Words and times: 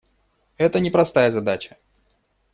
Это 0.57 0.79
непростая 0.79 1.31
задача. 1.31 1.77